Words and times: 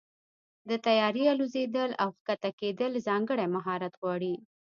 د 0.69 0.71
طیارې 0.85 1.23
الوزېدل 1.33 1.91
او 2.03 2.09
کښته 2.25 2.49
کېدل 2.59 2.91
ځانګړی 3.07 3.45
مهارت 3.55 3.93
غواړي. 4.01 4.33